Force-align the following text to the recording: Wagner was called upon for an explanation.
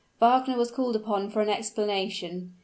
Wagner 0.19 0.57
was 0.57 0.71
called 0.71 0.95
upon 0.95 1.29
for 1.29 1.43
an 1.43 1.49
explanation. 1.49 2.55